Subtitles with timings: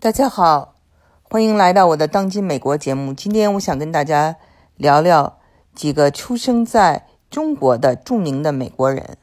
[0.00, 0.76] 大家好，
[1.24, 3.12] 欢迎来到我的《当今美国》节目。
[3.12, 4.36] 今天我想跟大家
[4.76, 5.40] 聊聊
[5.74, 9.18] 几个出生在中国的著名的美国人。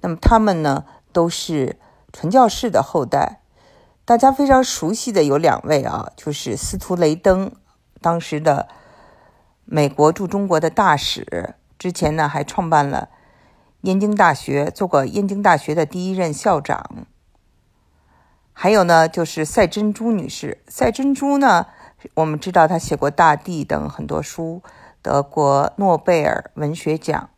[0.00, 1.78] 那么他们呢，都是
[2.12, 3.42] 传教士的后代。
[4.04, 7.52] 大家非常熟悉的有两位啊，就是司徒雷登，
[8.00, 8.66] 当时的
[9.64, 13.10] 美国驻中国的大使，之前呢还创办了
[13.82, 17.06] 燕京大学，做过燕京大学的第一任校长。
[18.52, 20.62] 还有呢，就是赛珍珠女士。
[20.68, 21.66] 赛珍珠呢，
[22.14, 24.62] 我们知道她写过《大地》等很多书，
[25.00, 27.30] 得过诺贝尔文学奖。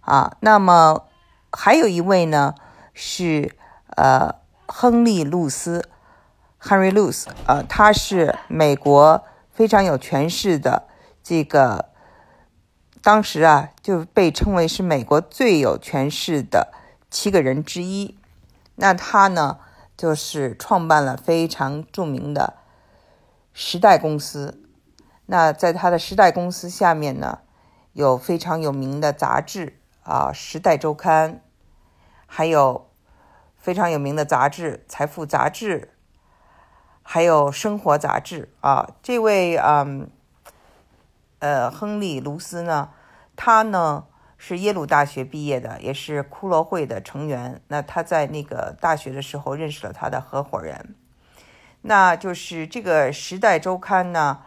[0.00, 1.04] 啊，那么
[1.52, 2.54] 还有一位呢，
[2.92, 3.54] 是
[3.96, 4.34] 呃，
[4.66, 5.88] 亨利·路斯
[6.60, 7.26] （Henry Luce）。
[7.46, 10.88] 啊，他是美国非常有权势的
[11.22, 11.90] 这个，
[13.00, 16.72] 当时啊就被称为是美国最有权势的
[17.10, 18.18] 七个人之一。
[18.74, 19.58] 那他呢？
[19.98, 22.54] 就是创办了非常著名的
[23.52, 24.62] 时代公司。
[25.26, 27.40] 那在他的时代公司下面呢，
[27.92, 31.34] 有非常有名的杂志啊，《时代周刊》，
[32.26, 32.88] 还有
[33.56, 35.92] 非常有名的杂志《财富》杂志，
[37.02, 38.88] 还有《生活》杂志啊。
[39.02, 40.08] 这位嗯
[41.40, 42.90] 呃，亨利·卢斯呢，
[43.34, 44.04] 他呢。
[44.40, 47.60] 是耶鲁大学毕业的，也是骷髅会的成员。
[47.66, 50.94] 那他在那个大学的时候认识了他的合伙人，
[51.82, 54.38] 那就是这个《时代周刊》呢，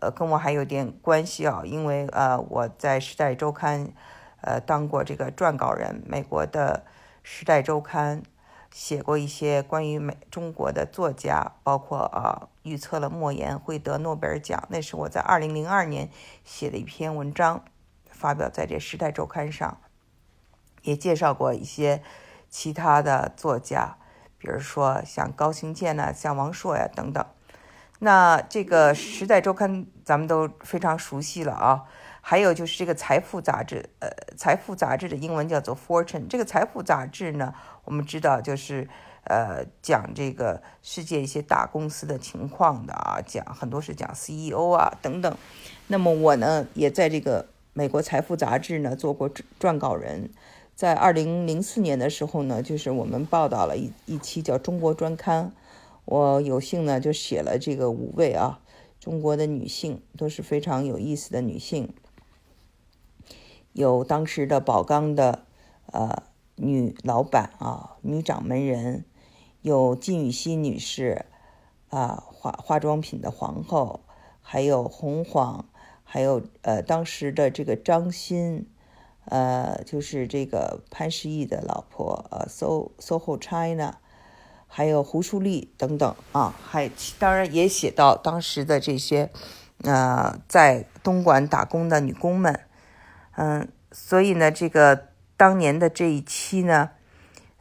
[0.00, 3.86] 呃，跟我还有点关系啊，因为呃，我在《时代周刊》
[4.40, 6.82] 呃当过这个撰稿人，美国的
[7.22, 8.22] 《时代周刊》
[8.72, 16.10] 写过一些关于美中国的作家，包括啊预测了莫言会得诺贝尔奖，那是我在二零零二年
[16.44, 17.64] 写的一篇文章。
[18.16, 19.78] 发表在这《时代周刊》上，
[20.82, 22.02] 也介绍过一些
[22.48, 23.98] 其他的作家，
[24.38, 27.24] 比如说像高行健呐，像王朔呀等等。
[27.98, 31.84] 那这个《时代周刊》咱们都非常熟悉了啊。
[32.20, 36.22] 还有就是这个《财富》杂志，呃，《财富》杂志的英文叫做《Fortune》。
[36.28, 37.54] 这个《财富》杂志呢，
[37.84, 38.88] 我们知道就是
[39.24, 45.36] 呃讲这个世界一些大公司的情况的啊，讲很多是讲 CEO 啊等等。
[45.86, 47.46] 那么我呢，也在这个。
[47.78, 49.28] 美国财富杂志呢做过
[49.60, 50.30] 撰稿人，
[50.74, 55.48] 在二零零四年的时候呢，就是我们报道了一一期叫《中国专刊》，
[56.06, 58.60] 我有幸呢就写了这个五位啊
[58.98, 61.92] 中国的女性都是非常有意思的女性，
[63.74, 65.44] 有当时的宝钢的
[65.92, 66.22] 呃
[66.54, 69.04] 女老板啊女掌门人，
[69.60, 71.26] 有金宇熙女士
[71.90, 74.00] 啊化化妆品的皇后，
[74.40, 75.68] 还有红晃。
[76.08, 78.66] 还有呃，当时的这个张欣，
[79.24, 83.96] 呃，就是这个潘石屹的老婆，呃，So SoHo China，
[84.68, 89.30] 还有胡淑丽等等啊，还当然也写到当时的这些，
[89.82, 92.60] 呃，在东莞打工的女工们，
[93.36, 96.90] 嗯，所以呢，这个当年的这一期呢，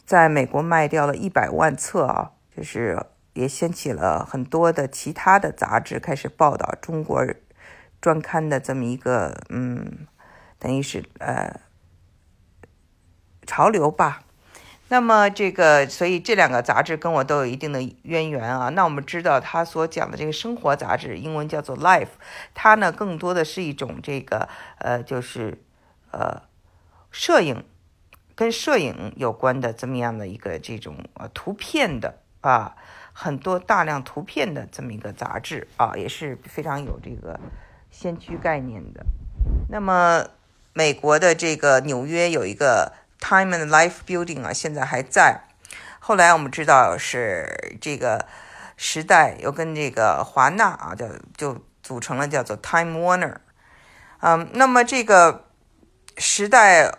[0.06, 7.25] 在美国卖掉了一百万册啊，就是也掀起了很多的其他的杂志开始报道中国。
[8.06, 10.06] 专刊的这么一个，嗯，
[10.60, 11.60] 等于是呃
[13.48, 14.22] 潮流吧。
[14.90, 18.70] 那么这个，所以这两个杂志跟我都有一定的渊源啊。
[18.70, 22.04] 那我们知道，他所讲的这个生活杂志，英文叫做《Life》，
[22.54, 25.64] 它呢更多的是一种这个呃，就是
[26.12, 26.44] 呃
[27.10, 27.66] 摄影
[28.36, 32.76] 跟摄影有关的这么样的一个这种呃图片的啊，
[33.14, 37.40] 很多大量图片的这么一个杂志啊，也是非常有这个。
[37.97, 39.06] 先驱概念的，
[39.69, 40.25] 那么
[40.73, 45.47] 美国的这个纽约有一个 Time and Life Building 啊，现在还在。
[46.00, 48.28] 后来我们知道是这个
[48.75, 51.07] 时代又跟这个华纳啊，叫
[51.38, 53.38] 就组成了叫做 Time Warner。
[54.19, 55.45] 嗯，那么这个
[56.17, 56.91] 时代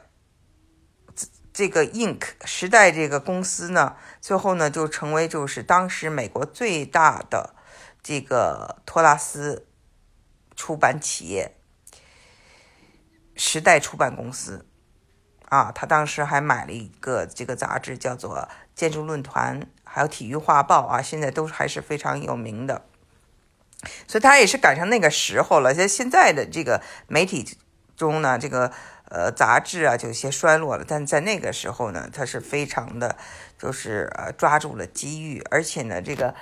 [1.52, 7.54] 这个 Inc 时代这个公司呢，最后呢就成为就是当时美国最大的
[8.02, 9.65] 这个托拉斯。
[10.56, 11.56] 出版企业
[13.36, 14.66] 时代出版公司
[15.48, 18.36] 啊，他当时还买了一个这个杂志，叫做
[18.74, 22.86] 《建筑论坛》，还有《体育画报》啊，现在都还是非常有名的。
[24.08, 25.72] 所以他也是赶上那个时候了。
[25.72, 27.56] 在现在的这个媒体
[27.94, 28.72] 中呢，这个
[29.10, 33.16] 呃杂志啊就有些衰落了，但在那个时候呢，他是非常的，
[33.58, 36.34] 就是呃抓住了机遇，而且呢，这个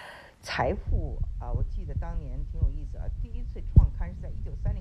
[0.45, 2.39] 财富啊，我记得当年。
[2.53, 3.05] 挺有意思啊。
[3.21, 4.73] 第一次创刊是在一九三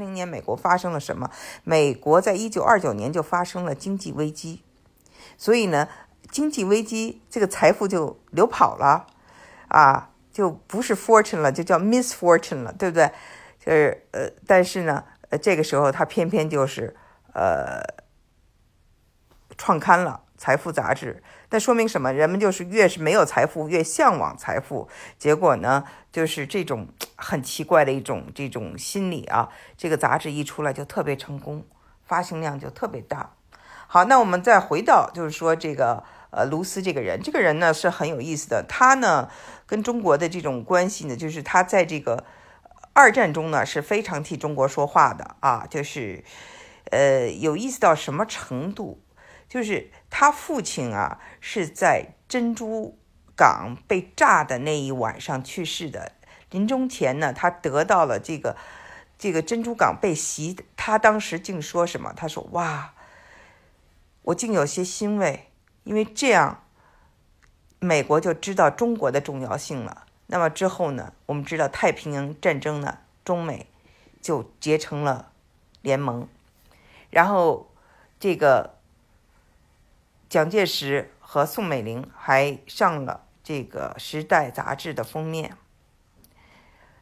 [0.00, 1.30] 零年，美国发生了什么？
[1.64, 4.62] 美国在一九二九年就发生了经济危机，
[5.36, 5.88] 所以呢，
[6.30, 9.06] 经济危机这个财富就流跑了，
[9.68, 13.10] 啊，就不是 fortune 了，就叫 misfortune 了，对不对？
[13.58, 16.96] 就是呃，但是呢，呃，这个时候他偏偏就是
[17.34, 17.82] 呃
[19.58, 21.22] 创刊了《财富》杂志。
[21.50, 22.12] 那说明什么？
[22.12, 24.88] 人们就是越是没有财富，越向往财富。
[25.16, 29.50] 结果呢，就是这种很奇怪的一种这种心理啊。
[29.76, 31.64] 这个杂志一出来就特别成功，
[32.04, 33.34] 发行量就特别大。
[33.86, 36.02] 好，那我们再回到，就是说这个
[36.32, 38.64] 呃卢斯这个人，这个人呢是很有意思的。
[38.68, 39.30] 他呢
[39.64, 42.24] 跟中国的这种关系呢，就是他在这个
[42.92, 46.24] 二战中呢是非常替中国说话的啊，就是
[46.90, 49.00] 呃有意思到什么程度？
[49.48, 49.90] 就是
[50.22, 52.96] 他父亲啊，是在珍珠
[53.34, 56.12] 港被炸的那一晚上去世的。
[56.50, 58.56] 临终前呢，他得到了这个
[59.18, 62.12] 这个珍珠港被袭，他当时竟说什么？
[62.14, 62.94] 他说：“哇，
[64.22, 65.48] 我竟有些欣慰，
[65.82, 66.62] 因为这样
[67.80, 70.06] 美国就知道中国的重要性了。
[70.28, 73.66] 那么之后呢，我们知道太平洋战争呢，中美
[74.20, 75.32] 就结成了
[75.80, 76.28] 联盟，
[77.10, 77.72] 然后
[78.20, 78.74] 这个。”
[80.32, 85.58] 蒋介石和宋美龄还上了这个《时代》杂志的封面。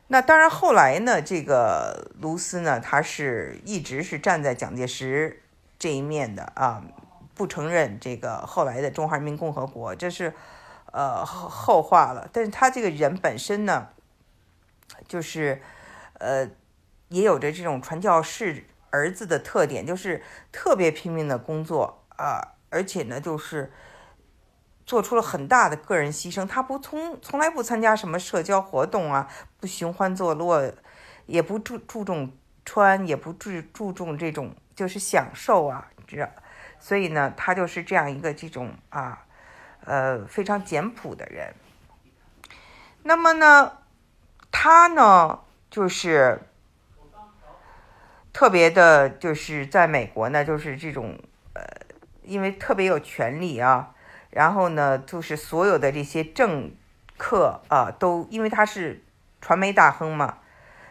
[0.09, 5.45] 那当然，后来呢，这个卢斯呢，他是一直是站在蒋介石
[5.79, 6.83] 这一面的啊，
[7.33, 10.35] 不承认这个后来的中华人民共和国，这是
[10.91, 12.29] 呃后话了。
[12.33, 13.91] 但是他这个人本身呢，
[15.07, 15.63] 就是
[16.15, 16.51] 呃，
[17.07, 22.57] 也有着这种传教士儿子的特点，就是特别拼命的工作啊。
[22.71, 23.73] 而且呢，就是
[24.87, 26.47] 做出了很大的个人牺牲。
[26.47, 29.29] 他不从从来不参加什么社交活动啊，
[29.59, 30.73] 不寻欢作乐，
[31.27, 32.33] 也不注注重
[32.65, 36.29] 穿，也不注注重这种就是享受啊，这
[36.79, 39.27] 所以呢，他就是这样一个这种啊，
[39.85, 41.53] 呃，非常简朴的人。
[43.03, 43.79] 那么呢，
[44.53, 46.43] 他呢，就是
[48.33, 51.19] 特别的，就是在美国呢，就是这种。
[52.31, 53.93] 因为特别有权利啊，
[54.31, 56.73] 然后呢，就是所有的这些政
[57.19, 59.03] 客啊，都因为他是
[59.41, 60.39] 传媒大亨嘛，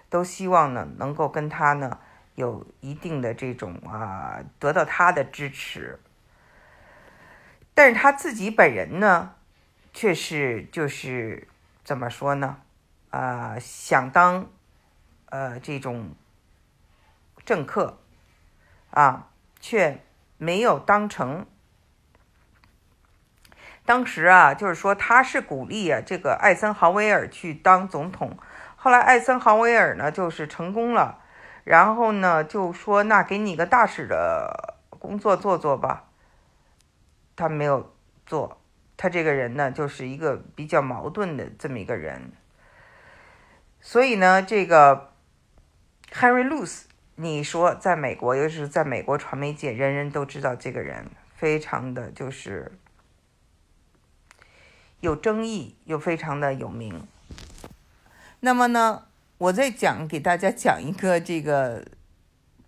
[0.09, 1.97] 都希望呢能够跟他呢
[2.35, 5.97] 有一定的这种啊，得到他的支持。
[7.73, 9.35] 但是他自己本人呢，
[9.93, 11.47] 却是就是
[11.85, 12.57] 怎么说呢？
[13.11, 14.45] 啊，想当
[15.29, 16.13] 呃这种
[17.45, 17.97] 政客
[18.91, 19.29] 啊，
[19.61, 20.01] 却。
[20.39, 21.45] 没有当成。
[23.85, 28.37] 当时啊，就是说他是鼓励啊这个艾森豪威尔去当总统。
[28.75, 31.21] 后来艾森豪威尔呢，就是成功了，
[31.63, 36.05] 然后呢就说那给你个大使的工作做做吧。
[37.35, 37.95] 他没有
[38.25, 38.61] 做，
[38.95, 42.31] 他这个人呢就是一个比较矛盾的这么一个人。
[43.81, 45.11] 所以呢，这个
[46.13, 46.88] Henry Luce。
[47.21, 51.05] 你说，在美国，尤其是在美国传媒界，人人都知道这个人，
[51.35, 52.71] 非常的就是
[55.01, 57.05] 有争议，又非常的有名。
[58.39, 59.07] 那么呢，
[59.37, 61.85] 我再讲给大家讲一个这个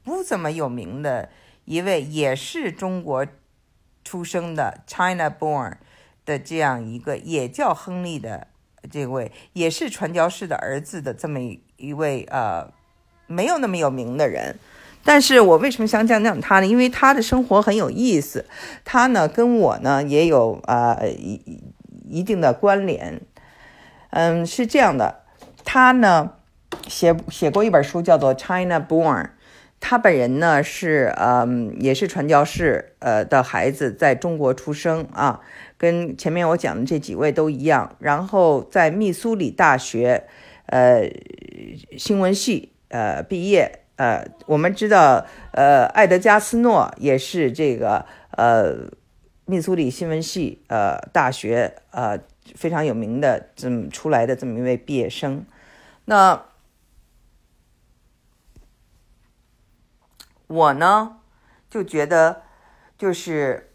[0.04, 1.30] 不怎么有名的
[1.64, 3.26] 一位，也是中国
[4.04, 5.78] 出生的 China born
[6.26, 8.48] 的这样一个，也叫亨利的
[8.92, 11.40] 这位，也是传教士的儿子的这么
[11.78, 12.74] 一位呃。
[13.32, 14.56] 没有那么有名的人，
[15.04, 16.68] 但是我为什么想讲讲他呢？
[16.68, 18.46] 因为他的生活很有意思，
[18.84, 21.42] 他呢跟我呢也有啊一
[22.08, 23.22] 一定的关联。
[24.12, 25.22] 嗯，是这样的，
[25.64, 26.34] 他呢
[26.88, 29.24] 写写过一本书叫做《China Born》，
[29.80, 35.40] 他本人呢是嗯也是传教士呃的孩子，在中国出生啊，
[35.78, 37.96] 跟前面我讲的这几位都一样。
[38.00, 40.26] 然后在密苏里大学
[40.66, 41.10] 呃
[41.98, 42.71] 新闻系。
[42.92, 48.92] 呃，毕业，呃，我们知道，呃，艾德加斯诺也是这个，呃，
[49.46, 52.20] 密苏里新闻系，呃，大学，呃，
[52.54, 55.46] 非常有名的这么出来的这么一位毕业生。
[56.04, 56.44] 那
[60.48, 61.20] 我呢，
[61.70, 62.42] 就觉得，
[62.98, 63.72] 就是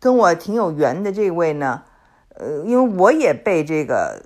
[0.00, 1.84] 跟我挺有缘的这位呢，
[2.30, 4.24] 呃，因为我也被这个。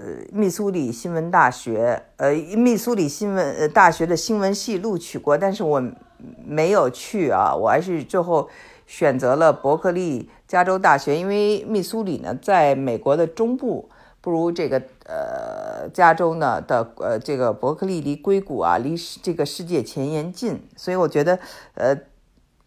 [0.00, 5.82] 呃，密苏里新闻大学，呃，密苏里新闻呃大学的新闻系录取过，但是我
[6.42, 8.48] 没有去啊，我还是最后
[8.86, 13.90] 选择了伯克利加州大学，因为密苏里呢在美国的中部，
[14.22, 21.38] 不如这个呃加州呢的呃这个伯克利离硅谷啊，离这个世界前沿近，所以我觉得
[21.74, 21.94] 呃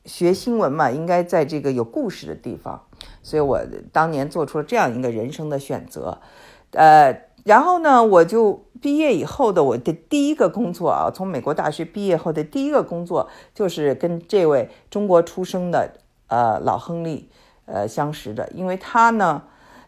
[0.05, 2.83] 学新闻嘛，应该在这个有故事的地方，
[3.23, 3.59] 所以我
[3.91, 6.21] 当年做出了这样一个人生的选择。
[6.73, 15.93] 呃，然后呢，我就毕业以后的我的第一个工作啊，从美国大学毕业后的第一个工作就是跟这位中国出生的
[16.27, 17.29] 呃老亨利
[17.65, 19.43] 呃相识的，因为他呢，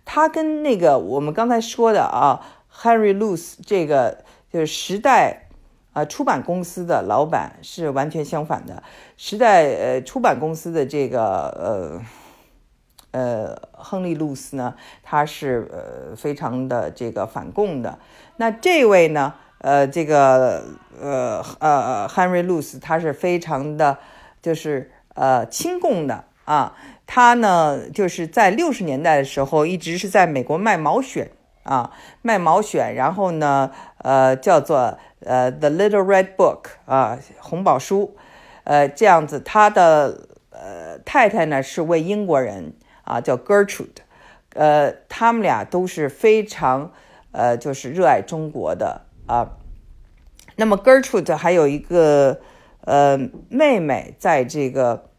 [0.06, 2.40] 他跟那个我们刚才说的啊
[2.74, 5.48] ，Henry Luce 这个就是时代
[5.94, 8.84] 啊出版公司的老板是完全相反的，
[9.18, 12.02] 时代呃出版公司的这个呃。
[13.16, 17.98] 呃，亨利·路斯呢，他是呃非常的这个反共的。
[18.36, 20.66] 那这位呢，呃，这个
[21.02, 24.00] 呃呃，Henry 路斯，他是非常的，
[24.42, 26.76] 就是呃亲共的啊。
[27.08, 31.32] 他呢，就是在六十年代的时候，一直是在美国卖毛选
[31.64, 32.96] 啊，卖毛选。
[32.96, 38.18] 然后呢，呃，叫做呃《The Little Red Book》啊，红宝书，
[38.66, 39.40] 呃，这样子。
[39.40, 42.74] 他的呃太太呢是位英国人。
[43.06, 44.04] 啊，叫 Gertrude，
[44.56, 46.92] 呃，他们俩都是非常，
[47.32, 49.58] 呃，就是热爱中国的啊。
[50.58, 52.42] 那么 Gertrude 还有一个
[52.82, 53.18] 呃
[53.50, 55.10] 妹妹，在这个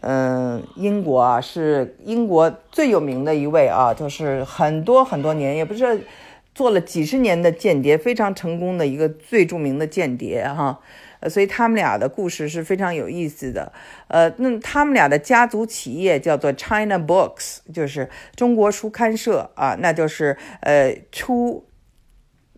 [0.00, 6.06] 嗯英国啊，是英国最有名的一位啊，就是很多很多年，也不是
[6.54, 10.78] 做了几十年的间谍，非常成功的一个最著名的间谍哈。
[11.28, 13.72] 所以他们俩的故事是非常有意思的。
[14.08, 21.66] 呃，那他们俩的家族企业叫做 China Books，就是中国书刊社啊，那就是呃出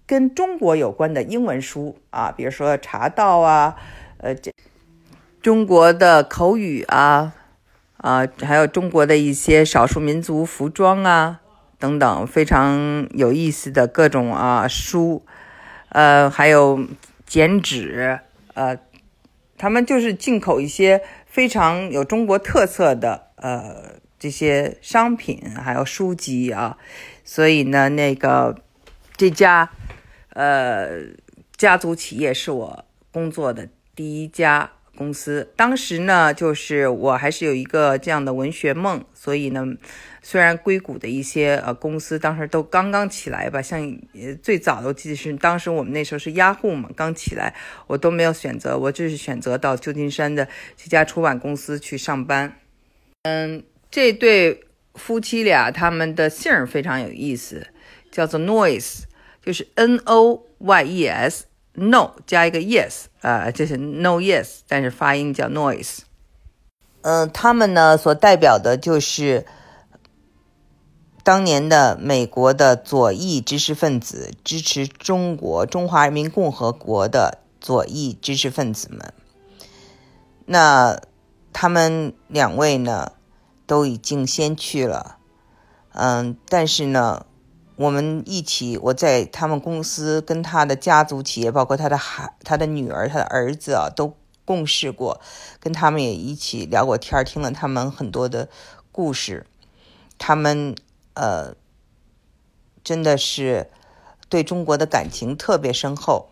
[0.06, 3.76] 跟中国有关的英文书啊，比如说茶道啊，
[4.18, 4.52] 呃这
[5.40, 7.34] 中国的口语啊
[7.98, 11.40] 啊，还有中国的一些少数民族服装啊
[11.78, 15.24] 等等，非常有意思的各种啊书，
[15.90, 16.86] 呃，还有
[17.26, 18.20] 剪纸。
[18.56, 18.78] 呃，
[19.58, 26.78] 他们就是进口一些非常有中国特色的呃这些商品，还有书籍啊，
[27.22, 28.56] 所以呢，那个
[29.16, 29.70] 这家
[30.30, 30.88] 呃
[31.56, 34.72] 家族企业是我工作的第一家。
[34.96, 39.64] 公司当时呢，就是我还是有一个这样的文学梦，所以呢，
[40.22, 43.96] 虽然硅谷的一些呃公司当时都刚刚起来吧，像
[44.42, 47.54] 最早的我记得是当时我们那时候是雅虎嘛，刚起来，
[47.86, 52.56] 我都没有选择，我就是选择到旧金山的这家出版公司去上班。
[53.22, 57.66] 嗯，这对夫妻俩他们的姓儿非常有意思，
[58.10, 59.02] 叫做 Noise，
[59.44, 61.44] 就是 N O Y E S。
[61.76, 65.98] No 加一个 yes，啊，这是 no yes，但是发音叫 noise。
[67.02, 69.46] 嗯，他们呢所代表的就是
[71.22, 79.12] 当年的美国的左翼知识分子，支持中国中华人民共和国的左翼知识分子们。
[80.46, 81.00] 那
[81.52, 83.12] 他们两位呢
[83.66, 85.18] 都已经先去了，
[85.92, 87.26] 嗯，但是呢。
[87.76, 94.16] 我们一起，我在他们公司跟他的家族企业，包括他的孩、他的女儿、他的儿子啊，都
[94.46, 95.20] 共事过，
[95.60, 98.48] 跟他们也一起聊过天听了他们很多的
[98.90, 99.46] 故事。
[100.16, 100.74] 他们
[101.12, 101.54] 呃，
[102.82, 103.68] 真的是
[104.30, 106.30] 对中国的感情特别深厚。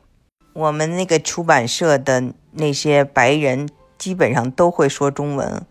[0.54, 5.66] 我们那个出版社的那些白人基本上都会说中文，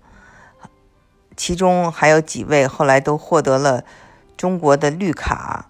[1.36, 3.84] 其中还有几位后来都获得了。
[4.36, 5.70] 中国的绿卡，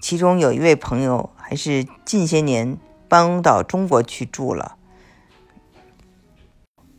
[0.00, 4.76] 其中有一位朋友还是近些年搬到中国去住了。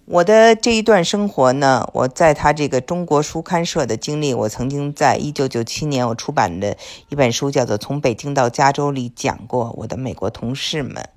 [0.06, 6.76] 我的这一段生活呢，我在他这个中国书刊社的经历，我曾经在一九九七年我出版的
[7.10, 11.08] 一本书叫做《从北京到加州》里讲过我的美国同事们。